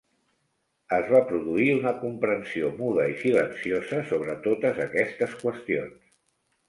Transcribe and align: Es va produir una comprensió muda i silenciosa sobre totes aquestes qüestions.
Es 0.95 1.09
va 1.15 1.19
produir 1.31 1.67
una 1.73 1.91
comprensió 1.99 2.71
muda 2.79 3.05
i 3.11 3.13
silenciosa 3.25 4.01
sobre 4.13 4.39
totes 4.49 4.81
aquestes 4.87 5.37
qüestions. 5.43 6.01